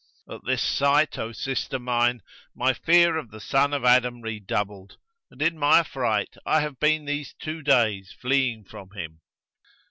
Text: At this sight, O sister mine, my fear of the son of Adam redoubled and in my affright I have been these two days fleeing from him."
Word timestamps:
At 0.27 0.41
this 0.47 0.63
sight, 0.63 1.19
O 1.19 1.31
sister 1.31 1.77
mine, 1.77 2.23
my 2.55 2.73
fear 2.73 3.17
of 3.17 3.29
the 3.29 3.39
son 3.39 3.71
of 3.71 3.85
Adam 3.85 4.21
redoubled 4.21 4.97
and 5.29 5.43
in 5.43 5.59
my 5.59 5.81
affright 5.81 6.37
I 6.43 6.61
have 6.61 6.79
been 6.79 7.05
these 7.05 7.35
two 7.39 7.61
days 7.61 8.11
fleeing 8.11 8.63
from 8.65 8.93
him." 8.95 9.21